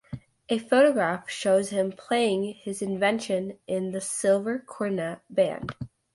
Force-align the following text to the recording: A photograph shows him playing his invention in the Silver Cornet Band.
A 0.49 0.57
photograph 0.57 1.29
shows 1.29 1.69
him 1.69 1.91
playing 1.91 2.55
his 2.55 2.81
invention 2.81 3.59
in 3.67 3.91
the 3.91 4.01
Silver 4.01 4.57
Cornet 4.57 5.19
Band. 5.29 5.75